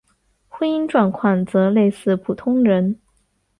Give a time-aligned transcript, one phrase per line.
[0.47, 2.99] 婚姻状况则类似普通人。